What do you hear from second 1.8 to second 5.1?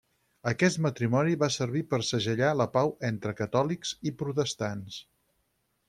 per segellar la pau entre catòlics i protestants.